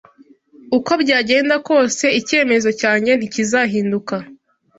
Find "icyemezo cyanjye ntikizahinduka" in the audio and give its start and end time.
2.19-4.15